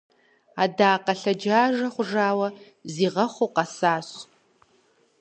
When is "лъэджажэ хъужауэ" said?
1.21-2.47